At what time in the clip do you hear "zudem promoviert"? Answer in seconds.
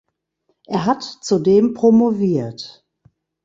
1.03-2.83